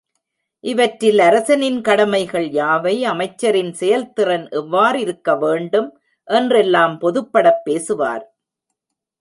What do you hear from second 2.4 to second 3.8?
யாவை, அமைச்சரின்